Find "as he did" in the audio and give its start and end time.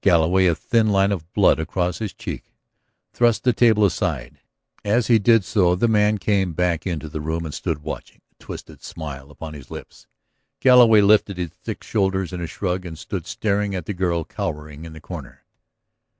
4.84-5.44